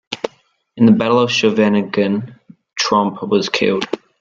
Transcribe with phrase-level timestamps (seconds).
[0.77, 2.33] In the Battle of Scheveningen,
[2.75, 3.87] Tromp was killed.